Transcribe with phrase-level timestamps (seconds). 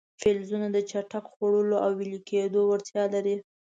[0.21, 3.35] فلزونه د څټک خوړلو او ویلي کېدو وړتیا لري.